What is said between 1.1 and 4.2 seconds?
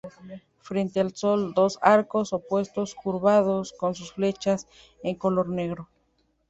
sol, dos arcos opuestos curvados, con sus